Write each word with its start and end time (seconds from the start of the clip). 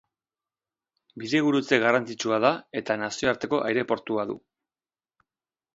Bidegurutze 1.23 1.79
garrantzitsua 1.83 2.41
da 2.47 2.51
eta 2.83 2.97
nazioarteko 3.05 3.61
aireportua 3.69 4.27
du. 4.33 4.41